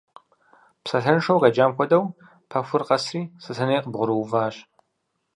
Псалъэншэу 0.83 1.41
къеджам 1.41 1.71
хуэдэу, 1.75 2.05
пэхур 2.49 2.83
къэсри 2.87 3.21
Сэтэней 3.43 3.79
къыбгъурыуващ. 3.83 4.55